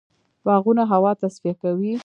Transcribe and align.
باغونه 0.45 0.83
هوا 0.91 1.11
تصفیه 1.21 1.53
کوي. 1.61 1.93